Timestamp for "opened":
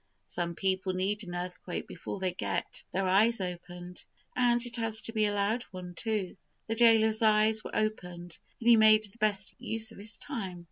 3.39-4.03, 7.75-8.39